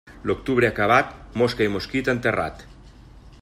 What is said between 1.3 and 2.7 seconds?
mosca i mosquit enterrat.